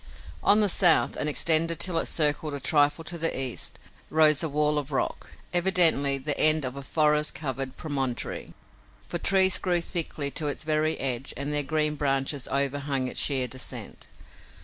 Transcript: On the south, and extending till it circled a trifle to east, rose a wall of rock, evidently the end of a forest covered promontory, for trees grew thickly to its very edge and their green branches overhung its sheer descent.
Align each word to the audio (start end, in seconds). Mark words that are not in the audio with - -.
On 0.41 0.61
the 0.61 0.67
south, 0.67 1.15
and 1.15 1.29
extending 1.29 1.77
till 1.77 1.99
it 1.99 2.07
circled 2.07 2.55
a 2.55 2.59
trifle 2.59 3.03
to 3.03 3.39
east, 3.39 3.77
rose 4.09 4.41
a 4.41 4.49
wall 4.49 4.79
of 4.79 4.91
rock, 4.91 5.33
evidently 5.53 6.17
the 6.17 6.35
end 6.39 6.65
of 6.65 6.75
a 6.75 6.81
forest 6.81 7.35
covered 7.35 7.77
promontory, 7.77 8.55
for 9.07 9.19
trees 9.19 9.59
grew 9.59 9.79
thickly 9.79 10.31
to 10.31 10.47
its 10.47 10.63
very 10.63 10.99
edge 10.99 11.35
and 11.37 11.53
their 11.53 11.61
green 11.61 11.93
branches 11.93 12.47
overhung 12.47 13.07
its 13.07 13.21
sheer 13.21 13.47
descent. 13.47 14.07